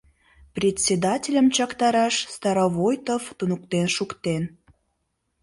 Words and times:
—Председательым 0.55 1.47
чактараш 1.55 2.15
Старовойтов 2.35 3.23
туныктен 3.37 3.87
шуктен. 3.95 4.43